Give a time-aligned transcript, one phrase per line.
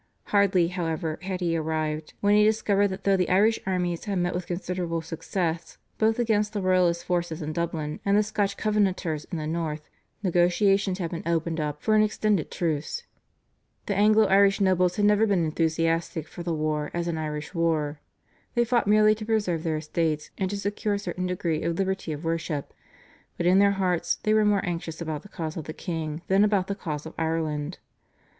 [0.33, 4.33] Hardly, however, had he arrived, when he discovered that though the Irish armies had met
[4.33, 9.37] with considerable success both against the Royalist forces in Dublin and the Scotch Covenanters in
[9.37, 9.87] the North,
[10.23, 13.03] negotiations had been opened up for an extended truce.
[13.85, 17.99] The Anglo Irish nobles had never been enthusiastic for the war as an Irish war.
[18.55, 22.11] They fought merely to preserve their estates and to secure a certain degree of liberty
[22.11, 22.73] of worship,
[23.37, 26.43] but in their hearts they were more anxious about the cause of the king than
[26.43, 27.77] about the cause of Ireland.